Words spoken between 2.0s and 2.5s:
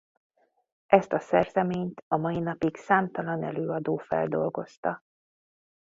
a mai